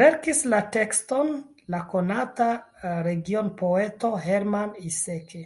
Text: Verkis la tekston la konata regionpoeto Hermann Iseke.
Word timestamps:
Verkis 0.00 0.42
la 0.50 0.58
tekston 0.76 1.32
la 1.74 1.80
konata 1.94 2.46
regionpoeto 3.08 4.12
Hermann 4.28 4.78
Iseke. 4.92 5.44